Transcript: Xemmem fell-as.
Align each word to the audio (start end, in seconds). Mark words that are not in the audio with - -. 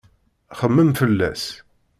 Xemmem 0.59 0.91
fell-as. 0.99 1.43